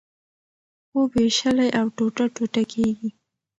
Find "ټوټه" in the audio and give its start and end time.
1.95-2.25, 2.35-2.63